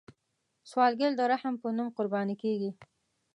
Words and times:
سوالګر 0.69 1.11
د 1.17 1.21
رحم 1.31 1.55
په 1.63 1.67
نوم 1.77 1.87
قرباني 1.97 2.35
کیږي 2.43 2.71